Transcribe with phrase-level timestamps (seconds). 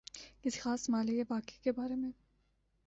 [0.43, 2.11] کسی خاص مألے یا واقعے کے بارے میں